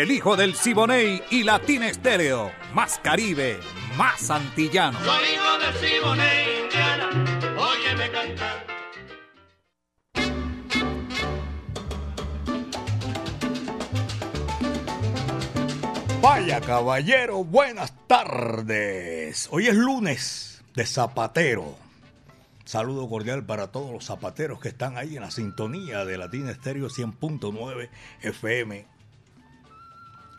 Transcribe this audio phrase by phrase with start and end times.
[0.00, 2.50] El hijo del Siboney y Latina Estéreo.
[2.72, 3.60] Más Caribe,
[3.98, 4.98] más antillano.
[4.98, 7.10] Soy hijo del Siboney, Indiana.
[7.58, 8.66] Óyeme cantar.
[16.22, 19.48] Vaya caballero, buenas tardes.
[19.52, 21.76] Hoy es lunes de Zapatero.
[22.64, 26.88] Saludo cordial para todos los zapateros que están ahí en la sintonía de Latina Estéreo
[26.88, 27.90] 100.9
[28.22, 28.89] FM.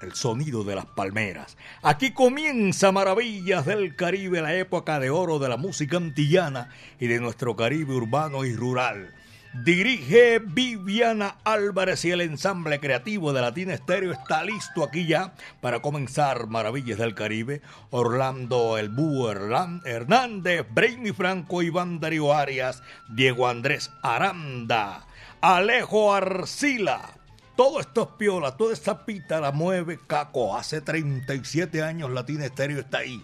[0.01, 1.57] El sonido de las palmeras.
[1.83, 7.19] Aquí comienza Maravillas del Caribe, la época de oro de la música antillana y de
[7.19, 9.13] nuestro Caribe urbano y rural.
[9.53, 15.81] Dirige Viviana Álvarez y el ensamble creativo de Latina Estéreo está listo aquí ya para
[15.81, 17.61] comenzar Maravillas del Caribe.
[17.89, 25.05] Orlando El Búho Hernández, Brainy Franco, Iván Darío Arias, Diego Andrés Aranda,
[25.41, 27.20] Alejo Arcila.
[27.55, 30.55] Todo esto es piola, toda esta pita la mueve Caco.
[30.55, 33.23] Hace 37 años Latina Estéreo está ahí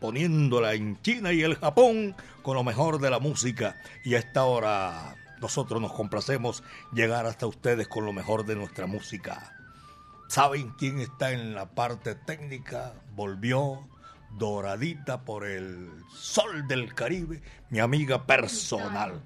[0.00, 3.76] poniéndola en China y el Japón con lo mejor de la música.
[4.02, 6.62] Y a esta hora nosotros nos complacemos
[6.92, 9.54] llegar hasta ustedes con lo mejor de nuestra música.
[10.28, 12.94] ¿Saben quién está en la parte técnica?
[13.14, 13.86] Volvió
[14.38, 19.20] doradita por el sol del Caribe, mi amiga personal,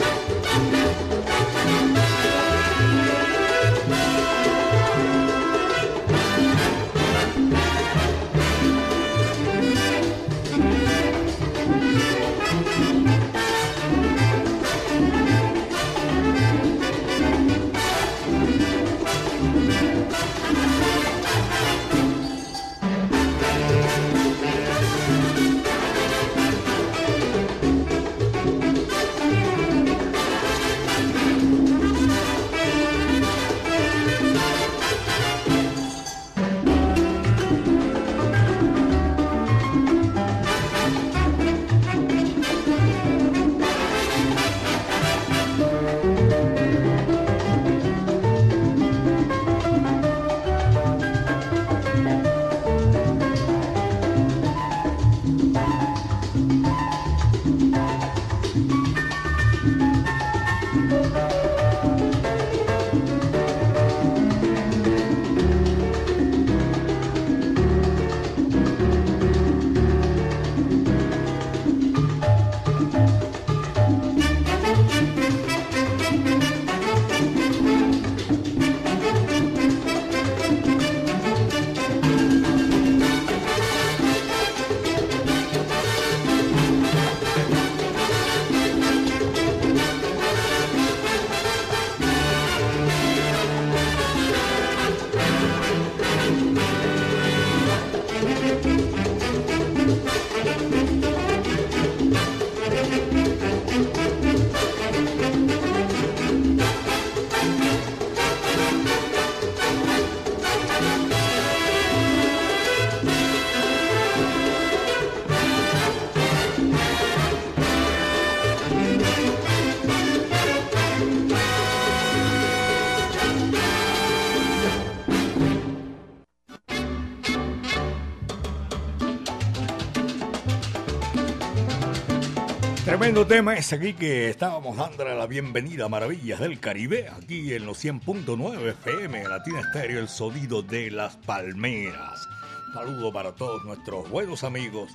[133.12, 137.66] Tremendo tema ese aquí que estábamos dándole la bienvenida a Maravillas del Caribe, aquí en
[137.66, 142.26] los 100.9 FM, Latina Estéreo, el sonido de las palmeras.
[142.72, 144.92] Saludo para todos nuestros buenos amigos.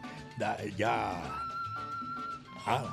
[0.76, 1.22] Ya.
[2.66, 2.92] Ah,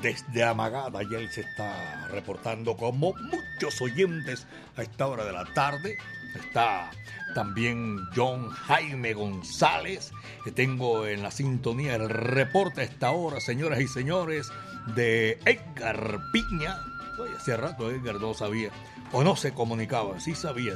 [0.00, 4.46] desde Amagada ya él se está reportando como muchos oyentes
[4.78, 5.98] a esta hora de la tarde.
[6.34, 6.90] Está
[7.34, 10.12] también John Jaime González,
[10.44, 14.50] que tengo en la sintonía el reporte a esta hora, señoras y señores,
[14.94, 16.78] de Edgar Piña.
[17.20, 18.70] Oye, hace rato Edgar no sabía,
[19.12, 20.74] o no se comunicaba, sí sabía.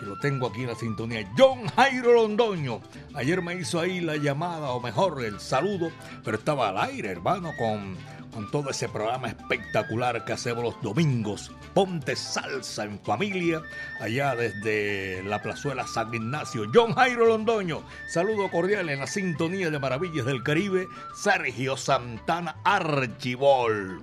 [0.00, 1.28] Y lo tengo aquí en la sintonía.
[1.38, 2.80] John Jairo Londoño.
[3.14, 5.90] Ayer me hizo ahí la llamada, o mejor, el saludo,
[6.24, 7.96] pero estaba al aire, hermano, con
[8.34, 11.52] con todo ese programa espectacular que hacemos los domingos.
[11.72, 13.62] Ponte salsa en familia,
[14.00, 16.64] allá desde la plazuela San Ignacio.
[16.74, 24.02] John Jairo Londoño, saludo cordial en la sintonía de Maravillas del Caribe, Sergio Santana Archibol.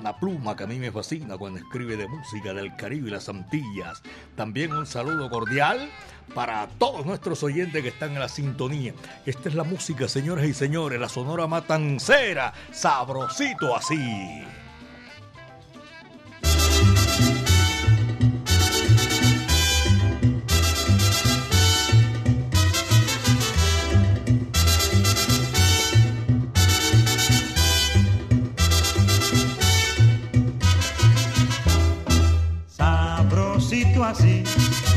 [0.00, 3.28] Una pluma que a mí me fascina cuando escribe de música del Caribe y las
[3.28, 4.02] Antillas.
[4.34, 5.90] También un saludo cordial
[6.34, 8.94] para todos nuestros oyentes que están en la sintonía.
[9.26, 14.42] Esta es la música, señores y señores, la sonora matancera, sabrosito así.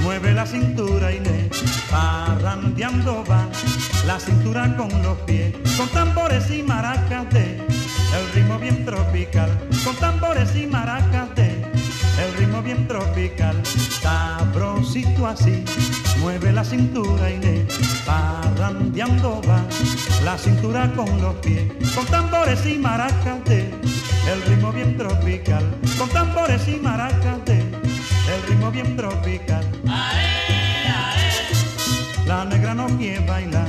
[0.04, 1.50] Mueve la cintura le
[1.90, 3.48] parrandeando va
[4.06, 9.50] la cintura con los pies, con tambores y maracas de el ritmo bien tropical,
[9.86, 11.64] con tambores y maracas de
[12.22, 15.64] el ritmo bien tropical, sabrosito así,
[16.20, 17.66] mueve la cintura le
[18.06, 19.64] parrandeando va
[20.24, 23.72] la cintura con los pies, con tambores y maracas de
[24.32, 25.64] el ritmo bien tropical,
[25.98, 27.63] con tambores y maracas de
[28.48, 29.66] ritmo bien tropical.
[32.26, 33.68] La negra no quiere bailar.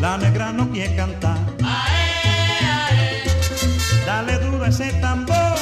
[0.00, 1.38] La negra no quiere cantar.
[4.06, 5.58] Dale duro ese tambor,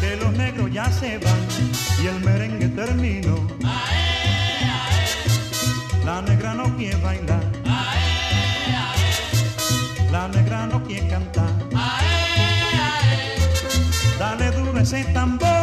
[0.00, 1.38] que los negros ya se van
[2.02, 3.46] y el merengue terminó.
[6.04, 7.44] La negra no quiere bailar.
[10.10, 11.50] La negra no quiere cantar.
[14.18, 15.59] Dale duro ese tambor,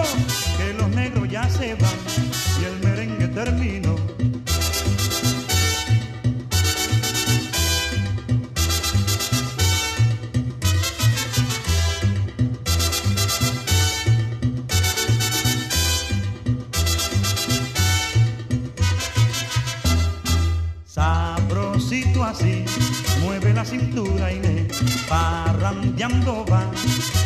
[23.57, 24.67] la cintura y le
[25.09, 26.61] parrandeando va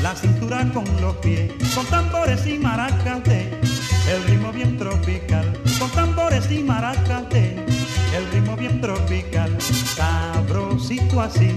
[0.01, 3.49] la cintura con los pies, con tambores y maracas de
[4.09, 7.57] el ritmo bien tropical, con tambores y maracas de
[8.15, 11.51] el ritmo bien tropical, sabrosito así,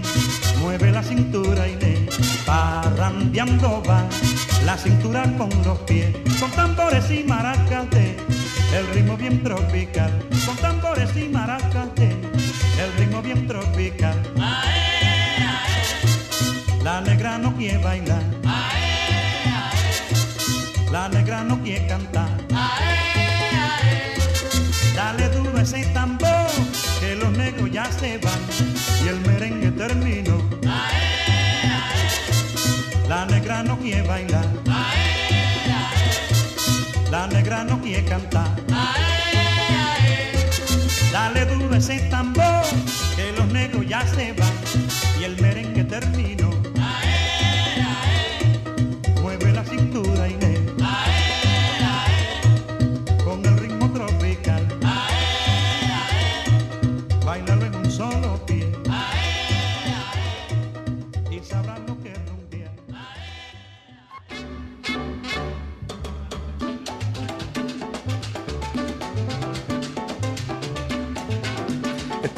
[0.61, 2.09] mueve la cintura y le
[2.45, 4.05] parrandeando va
[4.67, 8.17] la cintura con los pies, con tambores y maracas de
[8.77, 10.11] el ritmo bien tropical,
[10.45, 12.14] con tambores y maracas de
[12.85, 14.17] el ritmo bien tropical.
[16.83, 18.23] La negra no quiere bailar.
[20.93, 22.29] La negra no quiere cantar.
[24.95, 26.51] Dale duro ese tambor,
[27.01, 28.41] que los negros ya se van
[29.03, 30.43] y el merengue terminó.
[33.09, 34.47] La negra no quiere bailar.
[37.11, 38.74] La negra no quiere cantar.
[41.15, 42.65] Dale duro ese tambor,
[43.15, 44.53] que los negros ya se van
[45.21, 46.44] y el merengue terminó.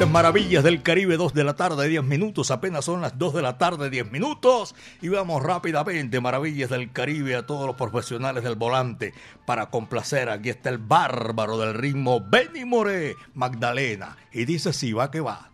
[0.05, 2.51] Maravillas del Caribe, 2 de la tarde, 10 minutos.
[2.51, 4.75] Apenas son las 2 de la tarde, 10 minutos.
[5.01, 9.13] Y vamos rápidamente, maravillas del Caribe, a todos los profesionales del volante
[9.45, 10.29] para complacer.
[10.29, 14.17] Aquí está el bárbaro del ritmo, Benny Moré, Magdalena.
[14.31, 15.51] Y dice: Sí, va que va.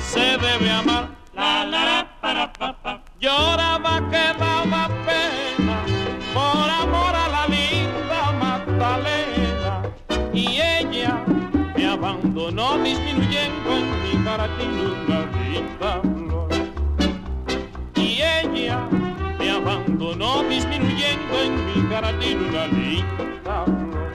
[0.00, 1.08] Se debe amar.
[1.34, 3.00] La, la, la, para, pa, pa.
[3.20, 5.78] Lloraba que daba pena
[6.34, 9.82] por amor a la linda Magdalena
[10.32, 11.22] y ella
[11.76, 16.48] me abandonó disminuyendo en mi cara una linda flor.
[17.94, 18.78] Y ella
[19.38, 24.10] me abandonó disminuyendo en mi cara una linda flor.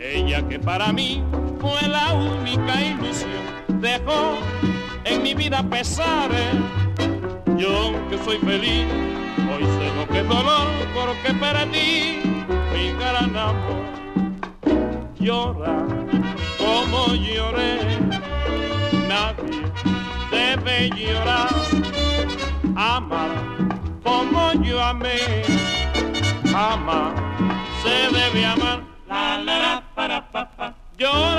[0.00, 1.22] Ella que para mí
[1.60, 3.19] fue la única ilusión
[5.04, 6.54] en mi vida pesares.
[7.56, 8.86] Yo que soy feliz,
[9.52, 12.20] hoy sé lo que dolor porque perdí
[12.72, 13.80] mi gran amor.
[15.18, 15.84] Llora
[16.58, 17.78] como lloré,
[19.08, 19.62] nadie
[20.30, 21.48] debe llorar.
[22.76, 23.30] Amar
[24.02, 25.42] como yo amé,
[26.50, 27.12] jamás
[27.82, 28.80] se debe amar.
[29.06, 30.74] La, la, la, para, pa, pa.
[30.96, 31.29] Lloraba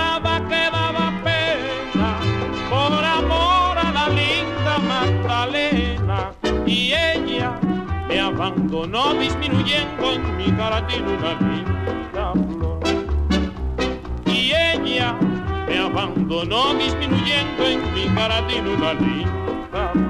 [8.71, 12.79] abandonó disminuyendo en mi cara tiene una linda flor.
[14.25, 15.13] Y ella
[15.67, 20.00] me abandonó disminuyendo en mi cara tiene una linda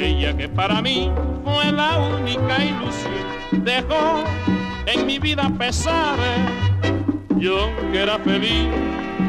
[0.00, 1.10] Ella que para mí
[1.44, 4.22] fue la única ilusión, dejó
[4.86, 6.38] en mi vida pesares.
[7.36, 8.68] Yo que era feliz,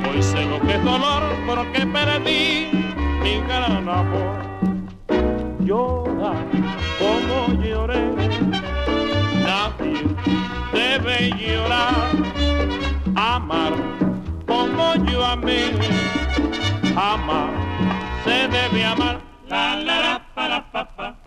[0.07, 2.69] hoy sé lo que es dolor porque perdí
[3.23, 4.37] mi gran amor.
[5.61, 6.33] Llora
[6.99, 8.13] como lloré,
[9.41, 10.03] nadie
[10.71, 12.11] debe llorar,
[13.15, 13.73] amar
[14.45, 15.71] como yo amé,
[16.93, 17.49] jamás
[18.23, 19.19] se debe amar.
[19.49, 20.18] La, la.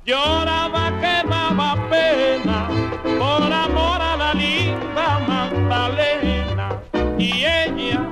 [0.04, 2.68] Lloraba que daba pena
[3.20, 6.80] por amor a la linda Magdalena.
[7.18, 8.10] Y ella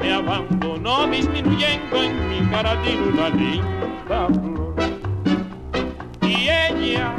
[0.00, 4.74] me abandonó disminuyendo en mi cara tiene una linda flor.
[6.20, 7.12] Y ella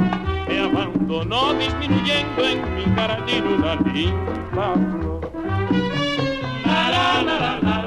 [0.48, 5.20] me abandonó disminuyendo en mi cara tiene una linda flor.
[6.64, 7.83] La la la la la la la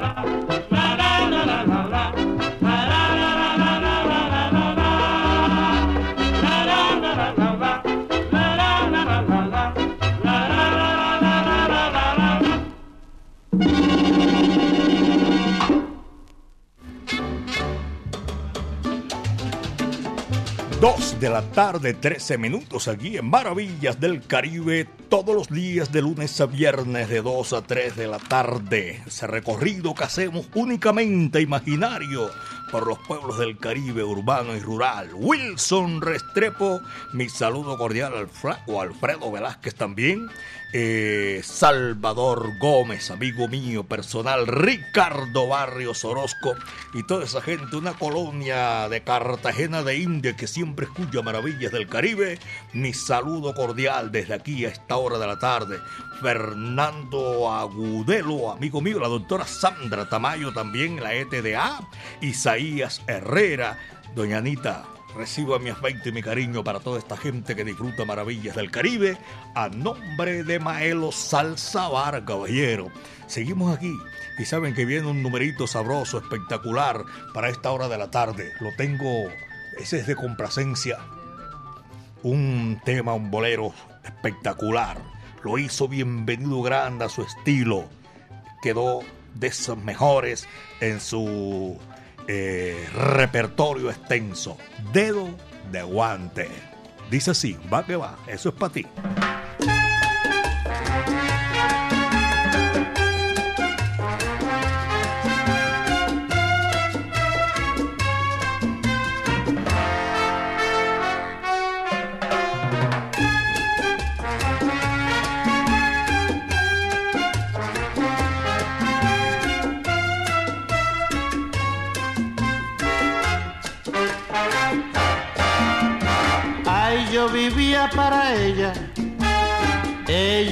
[20.80, 26.02] 2 de la tarde, 13 minutos aquí en Maravillas del Caribe, todos los días de
[26.02, 29.02] lunes a viernes de 2 a 3 de la tarde.
[29.04, 32.30] Ese recorrido que hacemos únicamente imaginario
[32.70, 35.10] por los pueblos del Caribe urbano y rural.
[35.14, 36.80] Wilson Restrepo,
[37.12, 40.28] mi saludo cordial al Fra o Alfredo Velázquez también.
[40.74, 46.54] Eh, Salvador Gómez, amigo mío personal, Ricardo Barrios Orozco
[46.92, 51.88] y toda esa gente, una colonia de Cartagena de India que siempre escucha maravillas del
[51.88, 52.38] Caribe.
[52.74, 55.78] Mi saludo cordial desde aquí a esta hora de la tarde.
[56.20, 61.80] Fernando Agudelo, amigo mío, la doctora Sandra Tamayo también, la ETDA,
[62.20, 63.78] Isaías Herrera,
[64.14, 64.84] doña Anita
[65.18, 69.18] Reciba mi afecto y mi cariño para toda esta gente que disfruta maravillas del Caribe.
[69.56, 72.86] A nombre de Maelo Salsabar, caballero.
[73.26, 73.92] Seguimos aquí
[74.38, 77.02] y saben que viene un numerito sabroso, espectacular
[77.34, 78.52] para esta hora de la tarde.
[78.60, 79.28] Lo tengo,
[79.76, 80.98] ese es de complacencia.
[82.22, 84.98] Un tema, un bolero espectacular.
[85.42, 87.88] Lo hizo bienvenido grande a su estilo.
[88.62, 89.00] Quedó
[89.34, 90.46] de esos mejores
[90.78, 91.76] en su
[92.28, 94.56] eh, repertorio extenso.
[94.92, 95.28] Dedo
[95.72, 96.48] de guante.
[97.10, 98.86] Dice así, va que va, eso es para ti.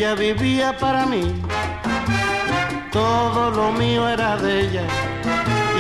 [0.07, 1.35] Ella vivía para mí.
[2.93, 4.87] Todo lo mío era de ella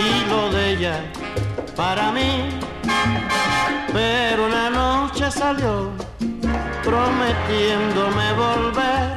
[0.04, 1.00] y lo de ella
[1.76, 2.48] para mí.
[3.92, 5.92] Pero una noche salió
[6.82, 9.14] prometiéndome volver.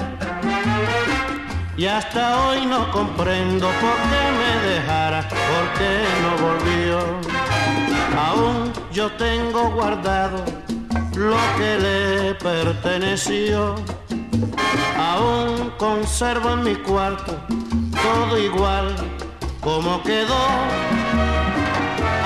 [1.75, 6.99] Y hasta hoy no comprendo por qué me dejara, por qué no volvió.
[8.27, 10.43] Aún yo tengo guardado
[11.15, 13.75] lo que le perteneció.
[14.97, 17.37] Aún conservo en mi cuarto
[18.03, 18.95] todo igual
[19.61, 20.43] como quedó.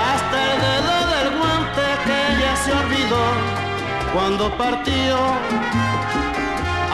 [0.09, 3.25] Hasta el dedo del guante que ella se olvidó
[4.13, 5.17] cuando partió.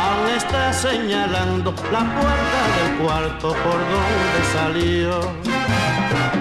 [0.05, 6.38] Aún está señalando la puerta del cuarto por donde salió.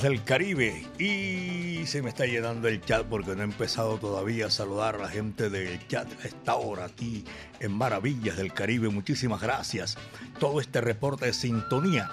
[0.00, 4.46] Maravillas del Caribe y se me está llenando el chat porque no he empezado todavía
[4.46, 7.24] a saludar a la gente del chat a esta hora aquí
[7.58, 8.88] en Maravillas del Caribe.
[8.88, 9.98] Muchísimas gracias.
[10.38, 12.08] Todo este reporte de sintonía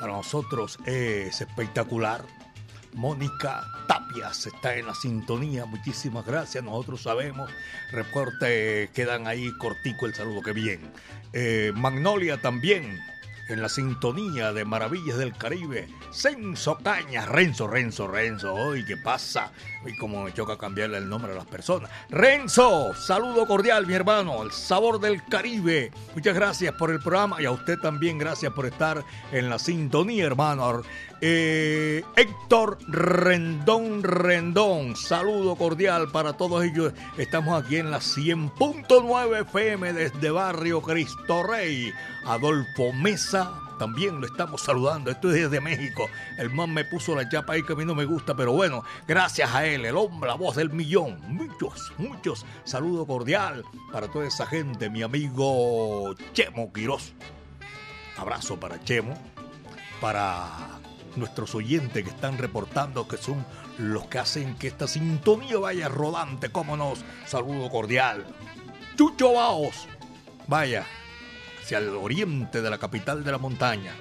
[0.00, 2.24] para nosotros es espectacular.
[2.94, 5.66] Mónica Tapias está en la sintonía.
[5.66, 6.64] Muchísimas gracias.
[6.64, 7.50] Nosotros sabemos.
[7.92, 10.40] Reporte quedan ahí cortico el saludo.
[10.40, 10.80] Que bien.
[11.34, 12.98] Eh, Magnolia también
[13.48, 15.88] en la sintonía de Maravillas del Caribe.
[16.10, 18.54] Censo Cañas, Renzo, Renzo, Renzo.
[18.54, 19.52] Hoy, ¿qué pasa?
[19.84, 21.90] Y como me choca cambiarle el nombre a las personas.
[22.10, 24.42] Renzo, saludo cordial, mi hermano.
[24.42, 25.92] El sabor del Caribe.
[26.14, 30.26] Muchas gracias por el programa y a usted también gracias por estar en la sintonía,
[30.26, 30.82] hermano.
[31.22, 36.92] Eh, Héctor Rendón Rendón, saludo cordial para todos ellos.
[37.16, 41.92] Estamos aquí en la 100.9 FM desde Barrio Cristo Rey.
[42.26, 43.35] Adolfo Mesa,
[43.78, 45.10] también lo estamos saludando.
[45.10, 46.08] Esto es desde México.
[46.38, 48.84] El man me puso la chapa ahí que a mí no me gusta, pero bueno,
[49.06, 51.18] gracias a él, el hombre, la voz del millón.
[51.28, 52.46] Muchos, muchos.
[52.64, 54.90] Saludo cordial para toda esa gente.
[54.90, 57.12] Mi amigo Chemo Quiroz.
[58.16, 59.14] Abrazo para Chemo.
[60.00, 60.46] Para
[61.16, 63.44] nuestros oyentes que están reportando que son
[63.78, 67.04] los que hacen que esta sintonía vaya rodante, cómo nos.
[67.26, 68.24] Saludo cordial.
[68.96, 69.88] Chucho Baos.
[70.46, 70.86] Vaya,
[71.66, 73.92] hacia el oriente de la capital de la montaña.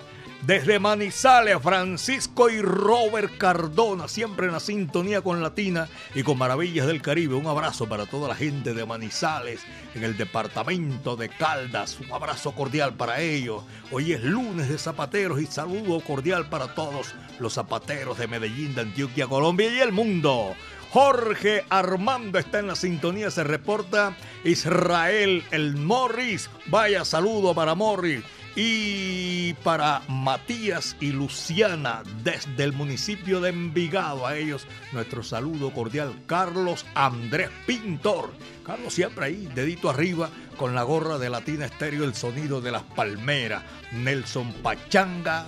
[0.44, 6.86] Desde Manizales, Francisco y Robert Cardona, siempre en la sintonía con Latina y con Maravillas
[6.86, 7.34] del Caribe.
[7.34, 9.62] Un abrazo para toda la gente de Manizales,
[9.96, 11.98] en el departamento de Caldas.
[12.00, 13.64] Un abrazo cordial para ellos.
[13.90, 18.82] Hoy es lunes de zapateros y saludo cordial para todos los zapateros de Medellín, de
[18.82, 20.54] Antioquia, Colombia y el mundo.
[20.96, 26.50] Jorge Armando está en la sintonía, se reporta Israel el Morris.
[26.68, 28.24] Vaya saludo para Morris.
[28.56, 36.16] Y para Matías y Luciana desde el municipio de Envigado, a ellos nuestro saludo cordial.
[36.28, 38.32] Carlos Andrés Pintor.
[38.66, 42.84] Carlos siempre ahí, dedito arriba, con la gorra de Latina Estéreo, el sonido de las
[42.84, 43.64] palmeras.
[43.92, 45.46] Nelson Pachanga.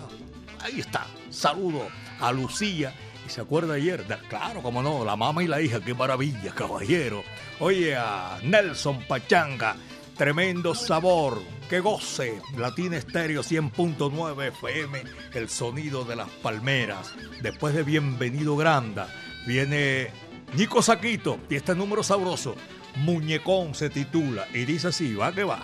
[0.59, 1.07] Ahí está.
[1.29, 1.87] Saludo
[2.19, 2.93] a Lucía.
[3.27, 7.23] Se acuerda ayer, claro, como no, la mamá y la hija, qué maravilla, caballero.
[7.59, 7.95] Oye,
[8.43, 9.75] Nelson Pachanga,
[10.17, 12.41] tremendo sabor que goce.
[12.57, 17.13] Latina Estéreo 100.9 FM, el sonido de las palmeras.
[17.41, 19.07] Después de Bienvenido Granda,
[19.45, 20.11] viene
[20.55, 22.55] Nico Saquito y este número sabroso.
[22.95, 25.63] Muñecón se titula y dice así, va que va.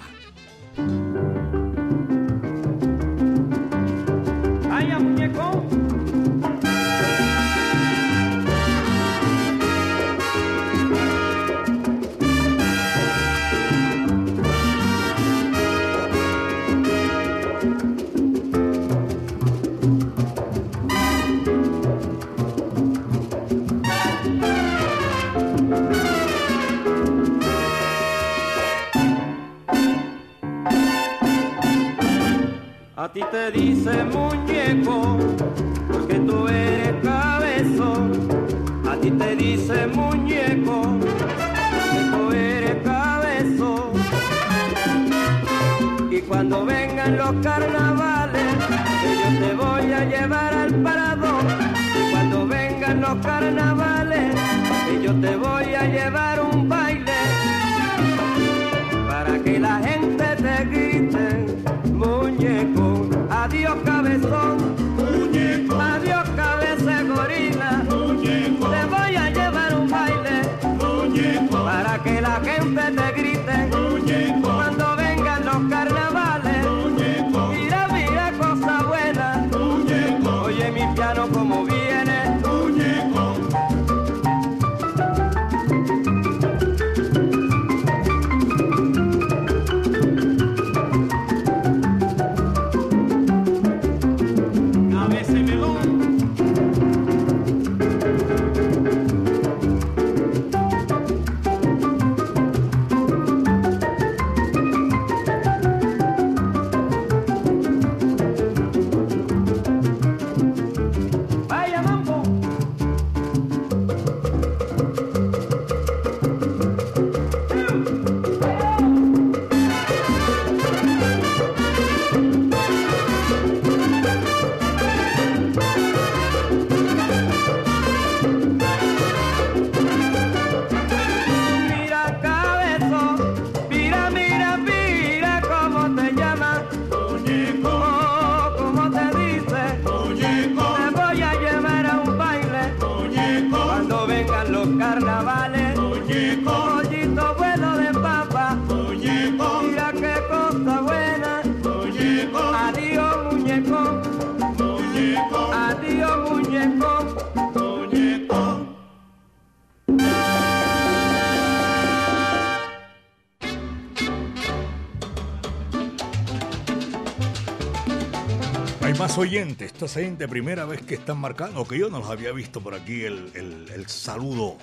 [169.23, 169.71] Oyentes.
[169.73, 173.03] Esta gente, primera vez que están marcando, que yo no los había visto por aquí,
[173.03, 174.57] el, el- el saludo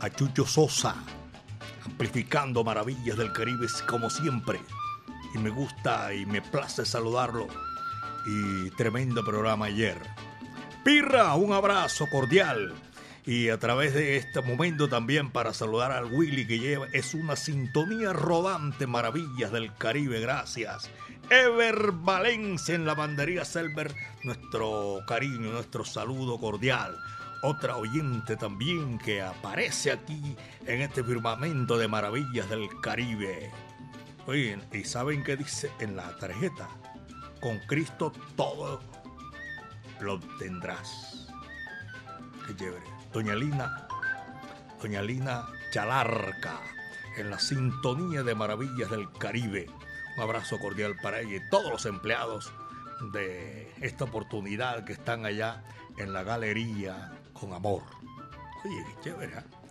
[0.00, 0.96] a Chucho Sosa,
[1.84, 4.60] amplificando maravillas del Caribe como siempre.
[5.34, 7.46] Y me gusta y me place saludarlo.
[8.26, 9.98] Y tremendo programa ayer.
[10.84, 12.72] Pirra, un abrazo cordial.
[13.24, 17.36] Y a través de este momento también para saludar al Willy que lleva, es una
[17.36, 20.90] sintonía rodante, maravillas del Caribe, gracias.
[21.30, 26.96] Ever Valencia en la bandería Selber, nuestro cariño, nuestro saludo cordial.
[27.44, 33.50] Otra oyente también que aparece aquí en este firmamento de maravillas del Caribe.
[34.26, 36.68] Oye, ¿y saben qué dice en la tarjeta?
[37.40, 38.80] Con Cristo todo
[40.00, 41.28] lo obtendrás.
[42.46, 42.91] Qué chévere.
[43.12, 43.86] Doña Lina,
[44.80, 46.60] Doña Lina Chalarca,
[47.18, 49.68] en la sintonía de maravillas del Caribe.
[50.16, 52.50] Un abrazo cordial para ella y todos los empleados
[53.12, 55.62] de esta oportunidad que están allá
[55.98, 57.82] en la galería con amor.
[58.64, 59.61] Oye, qué chévere.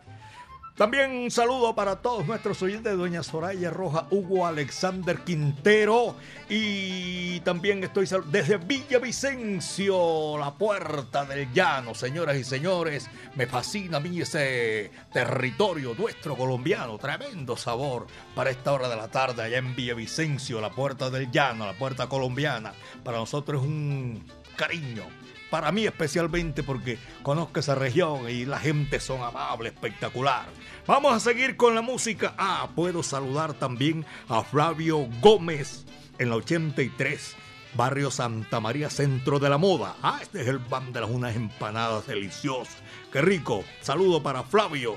[0.81, 6.15] También un saludo para todos nuestros oyentes, doña Soraya Roja, Hugo Alexander Quintero
[6.49, 13.11] y también estoy desde Villavicencio, la puerta del llano, señoras y señores.
[13.35, 19.07] Me fascina a mí ese territorio nuestro colombiano, tremendo sabor para esta hora de la
[19.07, 22.73] tarde allá en Villavicencio, la puerta del llano, la puerta colombiana.
[23.03, 25.03] Para nosotros es un cariño,
[25.51, 30.45] para mí especialmente porque conozco esa región y la gente son amable, espectacular.
[30.87, 32.33] Vamos a seguir con la música.
[32.37, 35.85] Ah, puedo saludar también a Flavio Gómez
[36.17, 37.35] en la 83,
[37.73, 39.97] barrio Santa María, centro de la moda.
[40.01, 42.77] Ah, este es el pan de las unas empanadas deliciosas.
[43.11, 43.65] Qué rico.
[43.81, 44.95] Saludo para Flavio.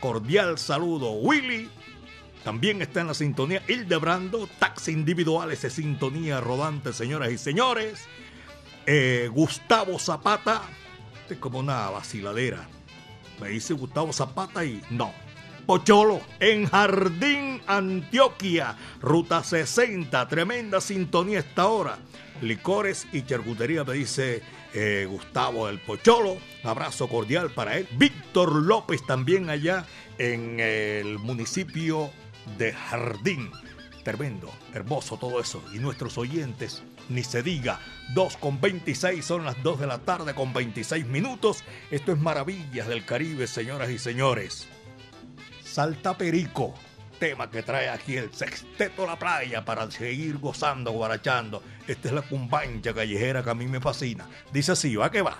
[0.00, 1.12] Cordial saludo.
[1.12, 1.70] Willy.
[2.44, 8.06] También está en la sintonía Hildebrando, taxi individuales de sintonía rodante, señoras y señores.
[8.86, 10.62] Eh, Gustavo Zapata,
[11.28, 12.68] es como una vaciladera.
[13.40, 15.12] Me dice Gustavo Zapata y no.
[15.66, 21.96] Pocholo, en Jardín, Antioquia, Ruta 60, tremenda sintonía esta hora.
[22.42, 24.42] Licores y charcutería, me dice
[24.74, 26.36] eh, Gustavo el Pocholo.
[26.62, 27.88] Abrazo cordial para él.
[27.96, 29.86] Víctor López también allá
[30.18, 32.10] en el municipio
[32.58, 33.50] de Jardín.
[34.02, 35.62] Tremendo, hermoso todo eso.
[35.72, 37.80] Y nuestros oyentes, ni se diga,
[38.12, 41.64] 2 con 26 son las 2 de la tarde con 26 minutos.
[41.90, 44.68] Esto es Maravillas del Caribe, señoras y señores.
[45.64, 46.74] Salta Perico,
[47.18, 51.62] tema que trae aquí el Sexteto La Playa para seguir gozando, guarachando.
[51.88, 54.28] Esta es la cumbancha callejera que a mí me fascina.
[54.52, 55.36] Dice así, va que va.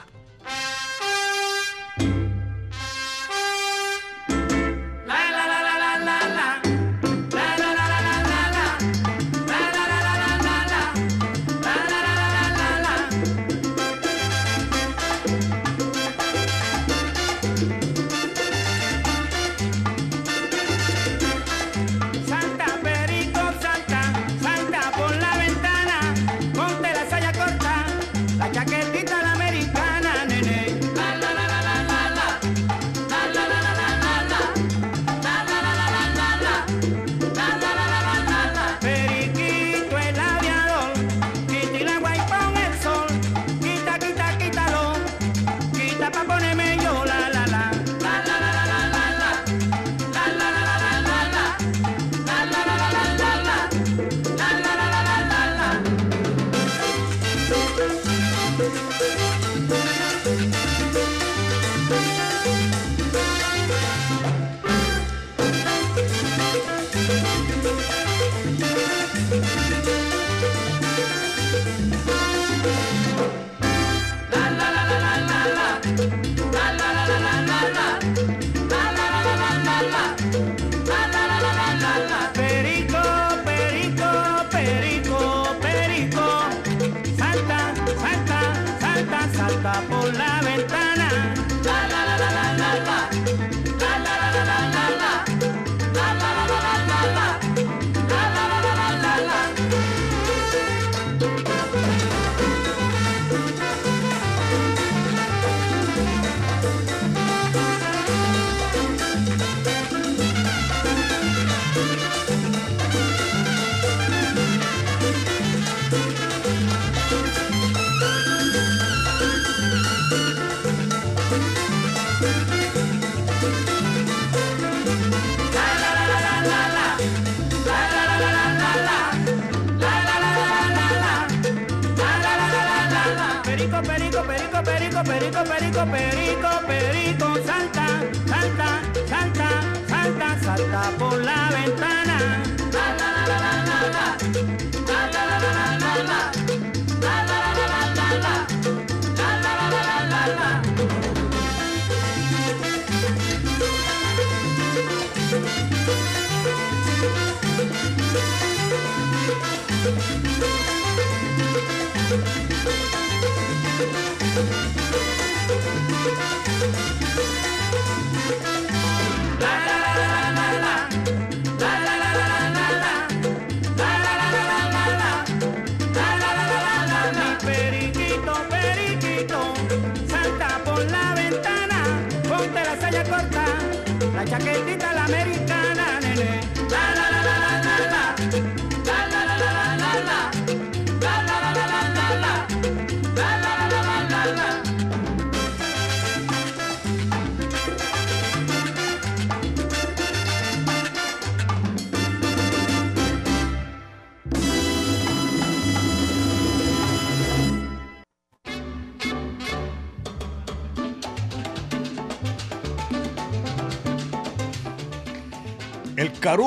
[135.86, 137.86] Perico, perico, salta,
[138.26, 139.48] salta, salta,
[139.88, 141.53] salta, salta por la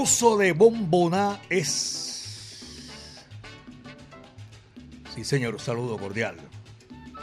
[0.08, 2.64] Caruso de Bomboná es.
[5.14, 6.38] Sí, señor, saludo cordial.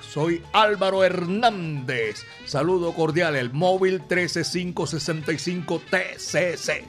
[0.00, 2.24] soy Álvaro Hernández.
[2.46, 6.84] Saludo cordial, el móvil 13565 TCC.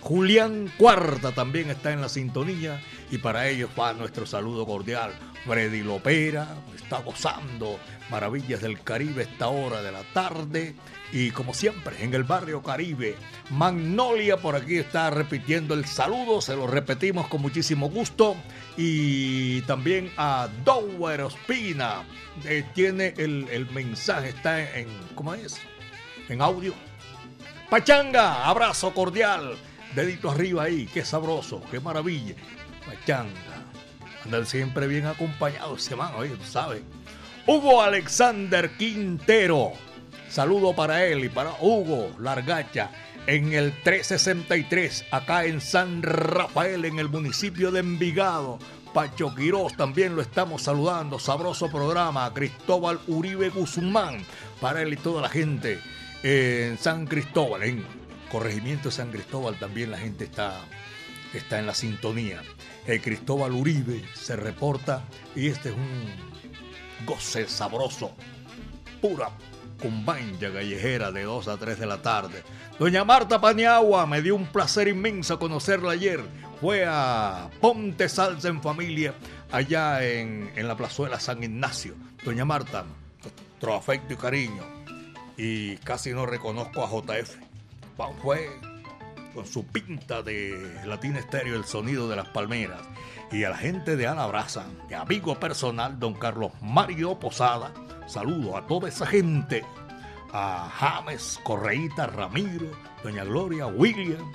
[0.00, 5.12] Julián Cuarta también está en la sintonía y para ellos va nuestro saludo cordial.
[5.44, 7.78] Freddy Lopera está gozando
[8.10, 10.74] maravillas del Caribe esta hora de la tarde
[11.12, 13.16] y como siempre en el barrio Caribe,
[13.50, 18.36] Magnolia por aquí está repitiendo el saludo, se lo repetimos con muchísimo gusto
[18.76, 22.04] y también a Dower Ospina
[22.44, 25.60] eh, tiene el, mensaje, está en, ¿cómo es?
[26.28, 26.74] En audio.
[27.68, 29.56] Pachanga, abrazo cordial
[29.94, 32.34] Dedito arriba ahí, qué sabroso, qué maravilla.
[32.86, 33.34] Machanga.
[34.24, 36.82] Andar siempre bien acompañado ese man, oye, tú sabes.
[37.46, 39.72] Hugo Alexander Quintero.
[40.30, 42.92] Saludo para él y para Hugo Largacha
[43.26, 48.60] en el 363, acá en San Rafael, en el municipio de Envigado.
[48.94, 51.18] Pacho Quirós también lo estamos saludando.
[51.18, 52.32] Sabroso programa.
[52.32, 54.24] Cristóbal Uribe Guzmán.
[54.60, 55.80] Para él y toda la gente
[56.22, 57.84] en San Cristóbal, en
[58.30, 60.60] Corregimiento San Cristóbal también la gente está,
[61.34, 62.40] está en la sintonía.
[62.86, 65.02] El Cristóbal Uribe se reporta
[65.34, 68.12] y este es un goce sabroso,
[69.00, 69.30] pura
[69.80, 72.42] cumbanja callejera de 2 a 3 de la tarde.
[72.78, 76.20] Doña Marta Paniagua, me dio un placer inmenso conocerla ayer.
[76.60, 79.14] Fue a Ponte Salsa en Familia,
[79.50, 81.94] allá en, en la plazuela San Ignacio.
[82.24, 82.84] Doña Marta,
[83.22, 84.62] nuestro afecto y cariño.
[85.36, 87.50] Y casi no reconozco a JF
[88.22, 88.48] fue
[89.34, 92.80] con su pinta de Latina Estéreo, el sonido de las palmeras.
[93.32, 97.72] Y a la gente de Alabraza, mi amigo personal, don Carlos Mario Posada,
[98.06, 99.64] saludo a toda esa gente,
[100.32, 102.70] a James, Correíta, Ramiro,
[103.02, 104.32] doña Gloria, William,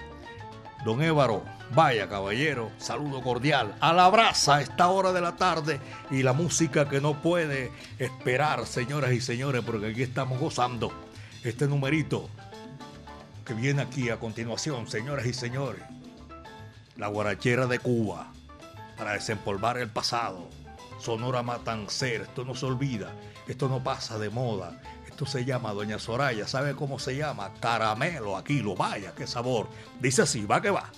[0.86, 3.76] don Évaro, vaya caballero, saludo cordial.
[3.82, 5.80] A esta hora de la tarde
[6.12, 10.92] y la música que no puede esperar, señoras y señores, porque aquí estamos gozando
[11.44, 12.30] este numerito
[13.46, 15.84] que viene aquí a continuación, señoras y señores.
[16.98, 18.34] La guarachera de Cuba,
[18.98, 20.50] para desempolvar el pasado.
[21.00, 23.14] Sonora Matancera, esto no se olvida,
[23.48, 24.82] esto no pasa de moda.
[25.06, 27.54] Esto se llama Doña Soraya, ¿sabe cómo se llama?
[27.62, 29.70] Caramelo, aquí lo vaya, qué sabor.
[30.02, 30.92] Dice así, va que va.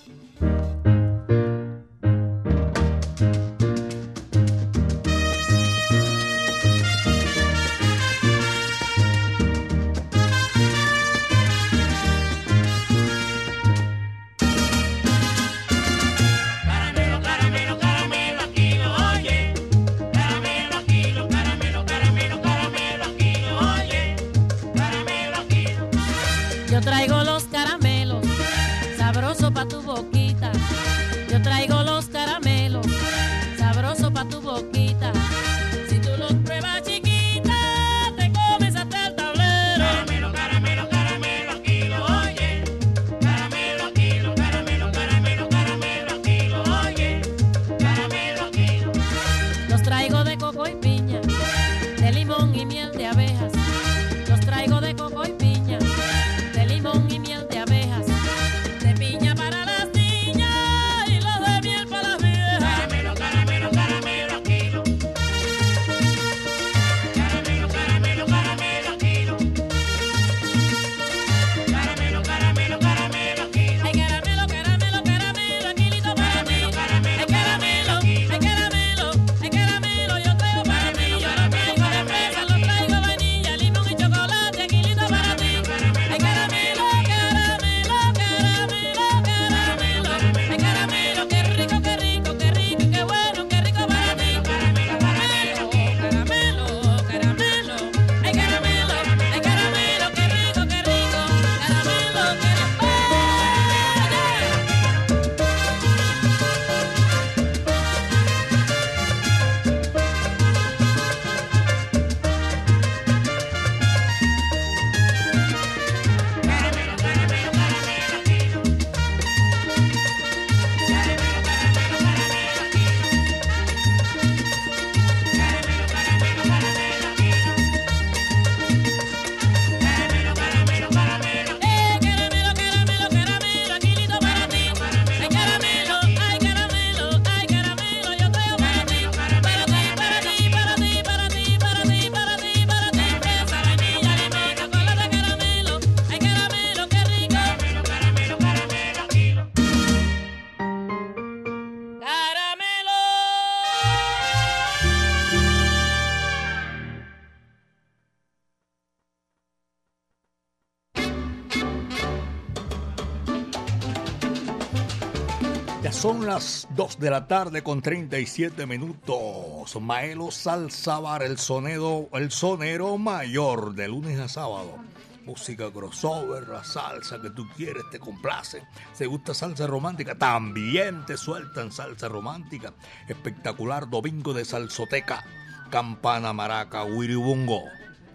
[165.98, 169.80] Son las 2 de la tarde con 37 minutos.
[169.80, 174.76] Maelo Salzabar, el sonero, el sonero mayor de lunes a sábado.
[175.24, 178.62] Música crossover, la salsa que tú quieres, te complace.
[178.92, 180.14] ¿Se gusta salsa romántica?
[180.14, 182.72] También te sueltan salsa romántica.
[183.08, 185.24] Espectacular domingo de salsoteca.
[185.68, 187.64] Campana, maraca, wiribungo.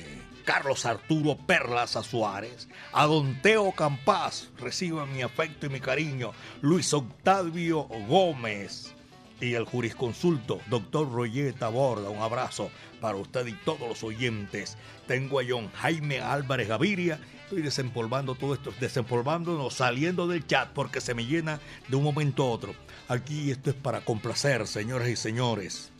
[0.43, 6.91] Carlos Arturo Perlas Suárez, a Don Teo Campás, reciban mi afecto y mi cariño, Luis
[6.93, 8.95] Octavio Gómez
[9.41, 12.71] y el jurisconsulto, doctor Royeta Borda, un abrazo
[13.01, 14.77] para usted y todos los oyentes.
[15.07, 17.19] Tengo a John Jaime Álvarez Gaviria
[17.51, 22.43] estoy desempolvando todo esto, desempolvándonos, saliendo del chat porque se me llena de un momento
[22.43, 22.73] a otro.
[23.09, 25.91] Aquí esto es para complacer, señoras y señores.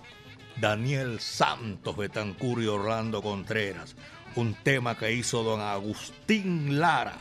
[0.61, 3.97] Daniel Santos Betancur y Orlando Contreras.
[4.37, 7.17] Un tema que hizo don Agustín Lara.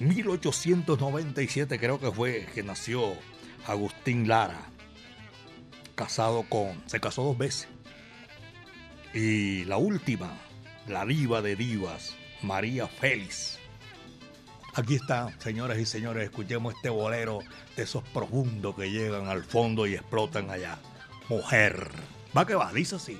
[0.00, 3.14] 1897 creo que fue que nació
[3.66, 4.70] Agustín Lara.
[5.94, 6.82] Casado con...
[6.86, 7.68] Se casó dos veces.
[9.14, 10.30] Y la última,
[10.86, 13.58] la diva de divas, María Félix.
[14.74, 17.38] Aquí está, señoras y señores, escuchemos este bolero
[17.76, 20.78] de esos profundos que llegan al fondo y explotan allá.
[21.30, 21.90] Mujer.
[22.36, 23.18] Va que va, dice así.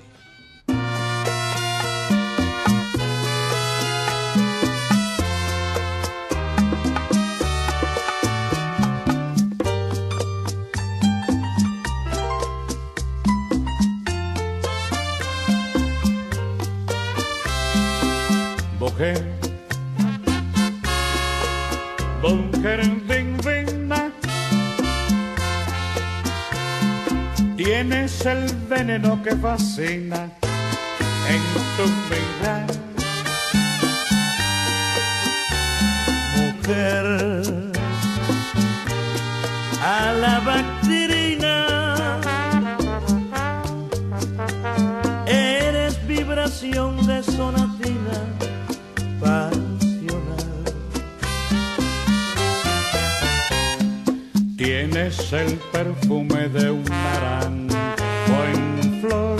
[18.97, 19.23] Mujer.
[22.21, 24.11] Mujer divina,
[27.55, 30.29] tienes el veneno que fascina
[31.29, 31.41] en
[31.77, 32.65] tu mirar.
[36.37, 37.05] Mujer,
[39.83, 40.13] a
[55.07, 59.39] Tienes el perfume de un naranjo en flor,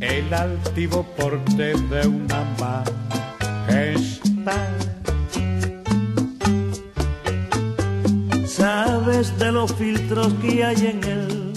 [0.00, 2.44] el altivo porte de una
[3.68, 4.02] majestad.
[8.44, 11.52] Sabes de los filtros que hay en el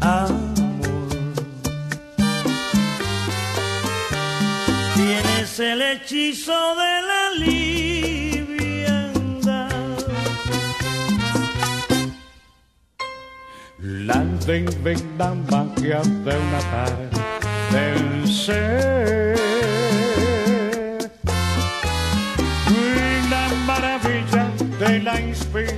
[0.00, 1.08] amor.
[4.94, 7.18] Tienes el hechizo de la
[14.48, 17.08] la divina magia de una tarde
[17.70, 19.36] del ser.
[23.28, 24.44] La maravilla
[24.80, 25.76] de la inspiración.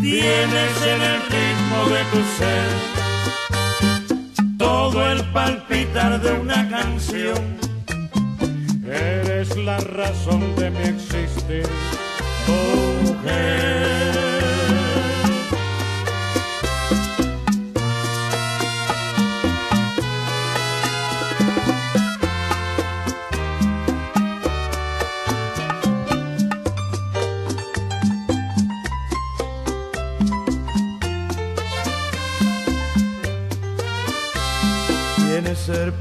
[0.00, 2.70] Tienes en el ritmo de tu ser
[4.58, 7.58] todo el palpitar de una canción.
[8.84, 11.68] Eres la razón de mi existir
[35.40, 35.92] Tienes el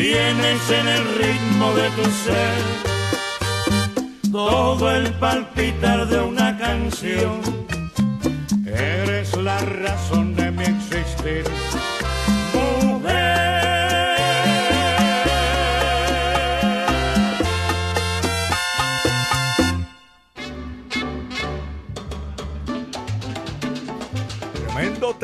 [0.00, 2.62] Tienes en el ritmo de tu ser
[4.30, 7.40] todo el palpitar de una canción.
[8.64, 11.42] Eres la razón de mi existir.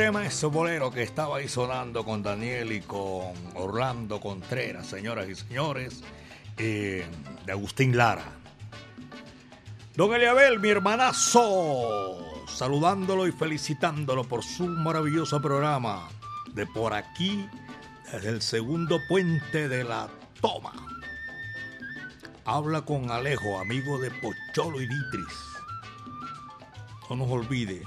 [0.05, 5.35] Tema ese bolero que estaba ahí sonando con Daniel y con Orlando Contreras, señoras y
[5.35, 6.05] señores,
[6.59, 7.07] eh,
[7.47, 8.27] de Agustín Lara.
[9.97, 16.11] Don Eliabel, mi hermanazo, saludándolo y felicitándolo por su maravilloso programa
[16.53, 17.49] de por aquí,
[18.13, 20.11] desde el segundo puente de la
[20.43, 20.75] toma.
[22.45, 25.39] Habla con Alejo, amigo de Pocholo y Ditris.
[27.09, 27.83] No nos olvide,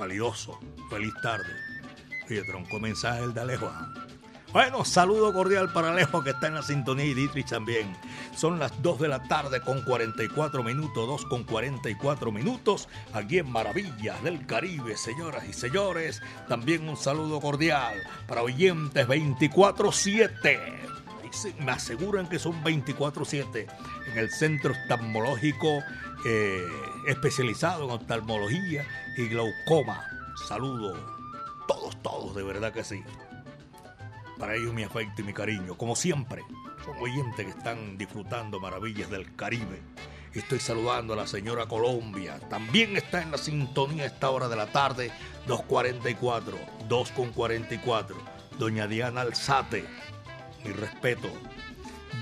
[0.00, 1.44] calidoso, feliz tarde.
[2.28, 3.70] Oye, tronco mensaje el de Alejo.
[4.52, 7.96] Bueno, saludo cordial para Alejo que está en la sintonía y Dietrich también.
[8.34, 13.48] Son las 2 de la tarde con 44 minutos, 2 con 44 minutos, aquí en
[13.52, 16.20] Maravillas del Caribe, señoras y señores.
[16.48, 17.94] También un saludo cordial
[18.26, 20.58] para oyentes 24-7.
[21.22, 23.68] Dicen- Me aseguran que son 24-7
[24.10, 25.78] en el centro oftalmológico
[26.26, 26.66] eh,
[27.06, 28.86] especializado en oftalmología
[29.16, 30.04] y glaucoma.
[30.48, 30.94] Saludo,
[31.66, 33.02] todos, todos, de verdad que sí.
[34.38, 36.42] Para ellos mi afecto y mi cariño, como siempre.
[36.84, 39.82] Son oyentes que están disfrutando maravillas del Caribe.
[40.32, 42.38] Estoy saludando a la señora Colombia.
[42.48, 45.10] También está en la sintonía a esta hora de la tarde,
[45.46, 46.54] 2.44,
[46.88, 48.14] 2.44.
[48.58, 49.84] Doña Diana Alzate,
[50.64, 51.28] mi respeto.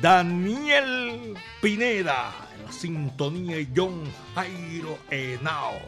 [0.01, 2.33] Daniel Pineda,
[2.69, 4.05] la sintonía y John
[4.35, 5.79] Jairo Henao.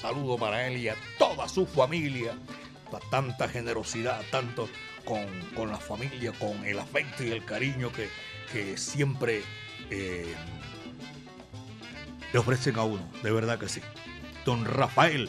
[0.00, 2.34] Saludo para él y a toda su familia.
[2.90, 4.68] Para tanta generosidad, tanto
[5.04, 8.08] con, con la familia, con el afecto y el cariño que,
[8.52, 9.42] que siempre
[9.90, 10.34] eh,
[12.32, 13.08] le ofrecen a uno.
[13.22, 13.80] De verdad que sí.
[14.44, 15.28] Don Rafael,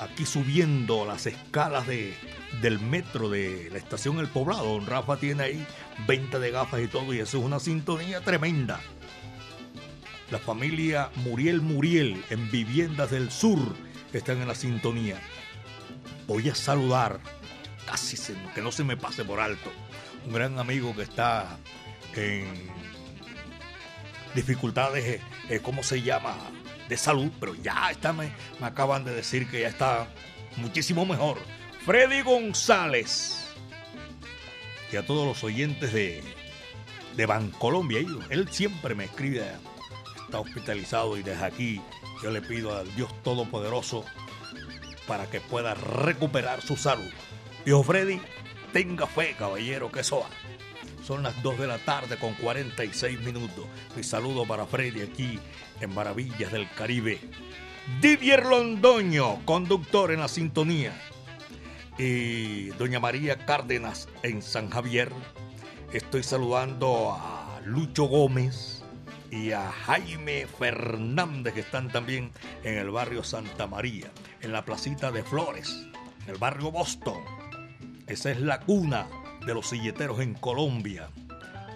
[0.00, 2.16] aquí subiendo las escalas de,
[2.60, 4.64] del metro de la estación El Poblado.
[4.64, 5.66] Don Rafa tiene ahí
[6.08, 8.80] venta de gafas y todo, y eso es una sintonía tremenda.
[10.32, 13.58] La familia Muriel Muriel en Viviendas del Sur
[14.14, 15.20] están en la sintonía.
[16.26, 17.20] Voy a saludar,
[17.84, 18.16] casi
[18.54, 19.70] que no se me pase por alto,
[20.24, 21.58] un gran amigo que está
[22.16, 22.46] en
[24.34, 25.20] dificultades,
[25.50, 26.34] eh, ¿cómo se llama?
[26.88, 30.08] De salud, pero ya está, me, acaban de decir que ya está
[30.56, 31.36] muchísimo mejor.
[31.84, 33.52] Freddy González.
[34.90, 36.22] Y a todos los oyentes de,
[37.18, 37.98] de Bancolombia,
[38.30, 39.42] él siempre me escribe,
[40.32, 41.82] está hospitalizado y desde aquí
[42.22, 44.02] yo le pido al Dios Todopoderoso
[45.06, 47.10] para que pueda recuperar su salud.
[47.66, 48.18] Dijo Freddy,
[48.72, 50.24] tenga fe, caballero, que eso.
[51.04, 53.66] Son las 2 de la tarde con 46 minutos.
[53.94, 55.38] Mi saludo para Freddy aquí
[55.82, 57.20] en Maravillas del Caribe.
[58.00, 60.98] Didier Londoño, conductor en la sintonía.
[61.98, 65.12] Y doña María Cárdenas en San Javier.
[65.92, 68.81] Estoy saludando a Lucho Gómez
[69.32, 72.30] y a Jaime Fernández que están también
[72.64, 74.10] en el barrio Santa María,
[74.42, 75.86] en la placita de Flores,
[76.24, 77.18] en el barrio Boston.
[78.06, 79.06] Esa es la cuna
[79.46, 81.08] de los silleteros en Colombia.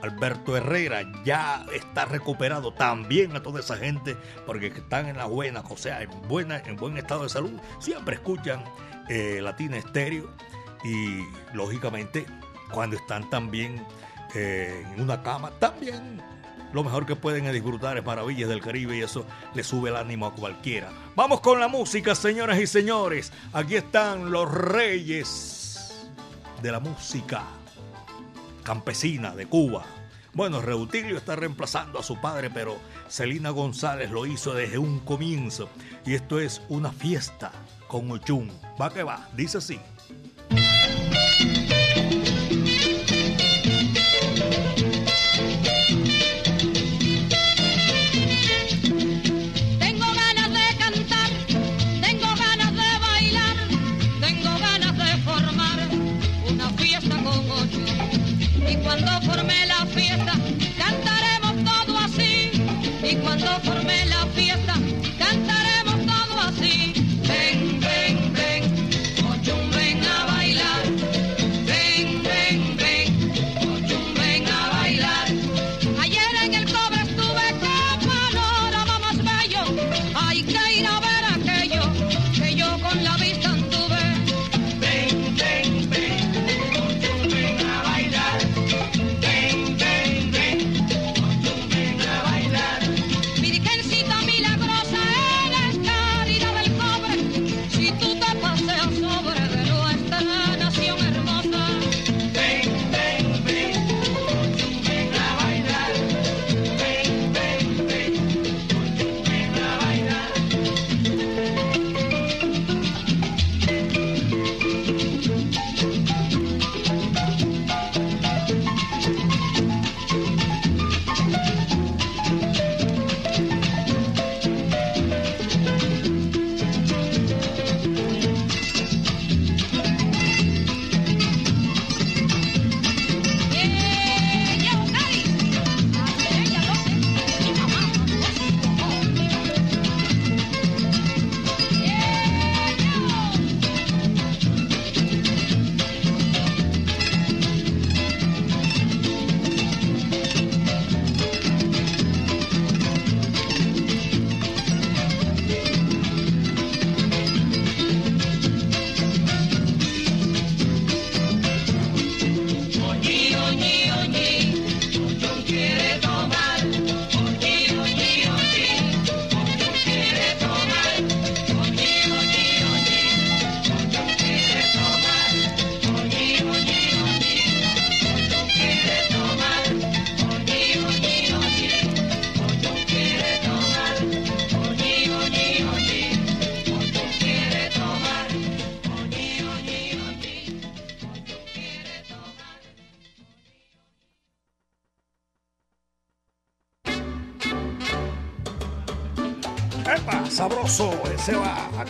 [0.03, 5.63] Alberto Herrera ya está recuperado también a toda esa gente porque están en la buena,
[5.67, 7.59] o sea, en, buena, en buen estado de salud.
[7.81, 8.63] Siempre escuchan
[9.09, 10.31] eh, Latina Estéreo
[10.85, 12.27] y lógicamente
[12.71, 13.83] cuando están también
[14.35, 16.21] eh, en una cama, también
[16.77, 19.25] lo mejor que pueden disfrutar es maravillas del Caribe y eso
[19.55, 20.93] le sube el ánimo a cualquiera.
[21.15, 23.33] Vamos con la música, señoras y señores.
[23.55, 26.07] Aquí están los reyes
[26.61, 27.45] de la música
[28.63, 29.87] campesina de Cuba.
[30.35, 32.77] Bueno, Reutilio está reemplazando a su padre, pero
[33.09, 35.71] Celina González lo hizo desde un comienzo.
[36.05, 37.53] Y esto es una fiesta
[37.89, 38.53] con Ochun.
[38.79, 39.81] Va que va, dice así.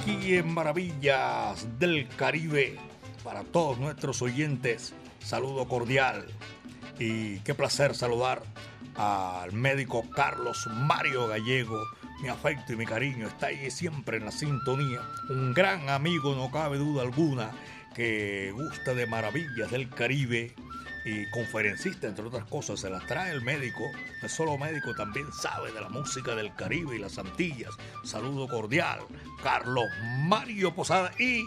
[0.06, 2.76] Aquí en Maravillas del Caribe,
[3.24, 6.24] para todos nuestros oyentes, saludo cordial.
[7.00, 8.40] Y qué placer saludar
[8.94, 11.82] al médico Carlos Mario Gallego,
[12.22, 16.52] mi afecto y mi cariño está ahí siempre en la sintonía, un gran amigo, no
[16.52, 17.50] cabe duda alguna,
[17.96, 20.54] que gusta de Maravillas del Caribe
[21.06, 23.92] y conferencista, entre otras cosas, se las trae el médico.
[24.20, 27.76] No es solo médico, también sabe de la música del Caribe y las Antillas.
[28.04, 28.98] Saludo cordial,
[29.40, 29.86] Carlos
[30.24, 31.44] Mario Posada y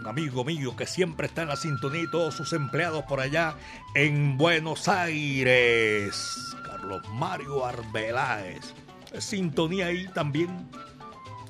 [0.00, 3.54] un amigo mío que siempre está en la sintonía y todos sus empleados por allá
[3.94, 8.72] en Buenos Aires, Carlos Mario Arbeláez.
[9.18, 10.70] Sintonía ahí también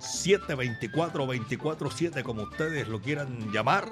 [0.01, 3.89] 724-24-7 como ustedes lo quieran llamar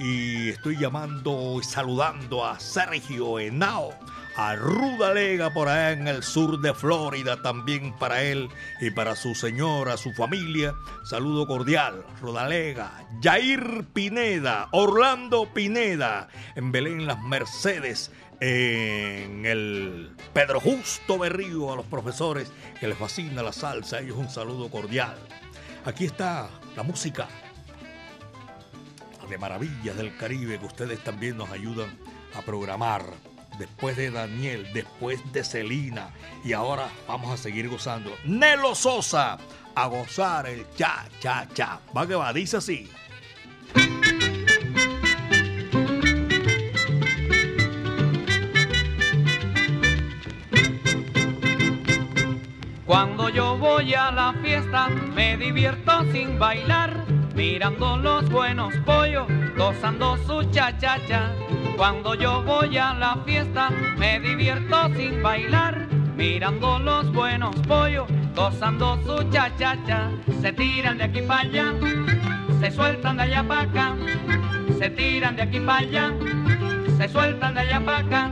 [0.00, 3.92] y estoy llamando y saludando a Sergio Henao,
[4.34, 8.48] a Rudalega por allá en el sur de Florida, también para él
[8.80, 10.74] y para su señora, su familia.
[11.04, 21.18] Saludo cordial, Rudalega, Jair Pineda, Orlando Pineda, en Belén Las Mercedes, en el Pedro Justo
[21.18, 25.18] Berrío, a los profesores que les fascina la salsa, ellos un saludo cordial.
[25.84, 27.28] Aquí está la música
[29.30, 31.96] de maravillas del Caribe que ustedes también nos ayudan
[32.34, 33.04] a programar.
[33.58, 36.10] Después de Daniel, después de Celina
[36.44, 38.14] y ahora vamos a seguir gozando.
[38.24, 39.38] Nelo Sosa
[39.74, 41.80] a gozar el cha, cha, cha.
[41.96, 42.90] Va que va, dice así.
[52.86, 59.26] Cuando yo voy a la fiesta me divierto sin bailar mirando los buenos pollos,
[59.56, 61.32] gozando su chachacha.
[61.76, 68.98] Cuando yo voy a la fiesta, me divierto sin bailar, mirando los buenos pollos, gozando
[69.04, 70.10] su chachacha.
[70.40, 71.74] Se tiran de aquí para allá,
[72.60, 73.96] se sueltan de allá para acá,
[74.78, 76.12] se tiran de aquí para allá,
[76.96, 78.30] se sueltan de allá para acá.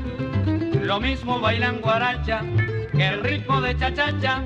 [0.82, 2.42] Lo mismo bailan guaracha
[2.92, 4.42] que el ritmo de chachacha,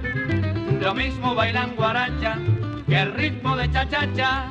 [0.81, 2.39] lo mismo bailan guaracha
[2.95, 4.49] el ritmo de cha-cha-cha.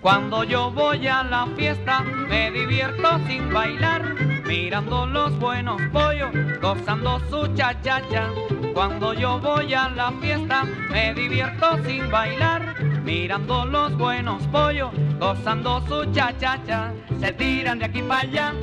[0.00, 4.14] Cuando yo voy a la fiesta me divierto sin bailar,
[4.46, 8.30] mirando los buenos pollos, gozando su cha-cha-cha.
[8.72, 12.74] Cuando yo voy a la fiesta me divierto sin bailar,
[13.04, 14.90] mirando los buenos pollos,
[15.20, 16.92] gozando su cha-cha-cha.
[17.20, 18.54] Se tiran de aquí para allá,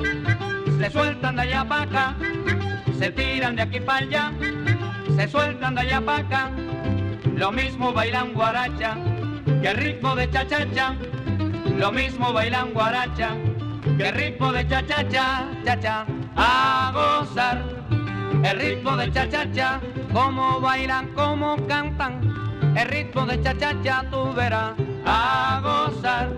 [0.78, 2.16] se sueltan de allá para acá,
[2.98, 4.32] se tiran de aquí para allá,
[5.16, 6.50] se sueltan de allá para acá.
[7.36, 8.96] Lo mismo bailan guaracha
[9.62, 10.96] que ritmo de cha-cha-cha.
[11.76, 13.30] Lo mismo bailan guaracha
[13.96, 16.06] que ritmo de cha-cha-cha, cha-cha.
[16.36, 17.62] A gozar
[18.44, 19.80] el ritmo de cha-cha-cha,
[20.12, 22.41] como bailan, como cantan.
[22.76, 24.72] El ritmo de cha-cha-cha tú verás
[25.04, 26.28] a gozar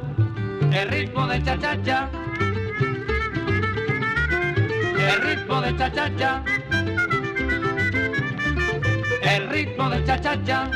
[0.72, 2.08] el ritmo de cha-cha-cha.
[4.98, 6.44] El ritmo de cha-cha-cha.
[9.22, 10.70] El ritmo de cha-cha-cha.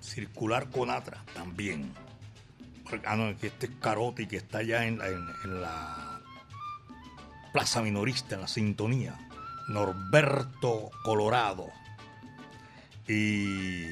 [0.00, 1.92] Circular Conatra, también.
[3.04, 6.20] Ah, no, que este es Carote que está allá en, en- en la
[7.52, 9.18] Plaza Minorista, en la sintonía.
[9.68, 11.70] Norberto Colorado.
[13.08, 13.82] Y